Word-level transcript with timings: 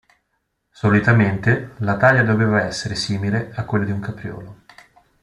Solitamente 0.71 1.73
la 1.77 1.95
taglia 1.95 2.23
doveva 2.23 2.63
essere 2.63 2.95
simile 2.95 3.51
a 3.53 3.65
quella 3.65 3.85
di 3.85 3.91
un 3.91 3.99
capriolo. 3.99 4.57